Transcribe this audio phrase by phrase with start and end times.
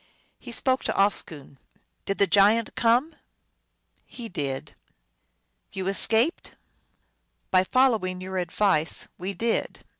[0.39, 1.59] He spoke to Oscoon:"
[2.07, 3.13] Did the giant come?""
[4.17, 4.73] He did.""
[5.73, 6.55] You escaped?"
[7.21, 9.81] * By following your advice, we did."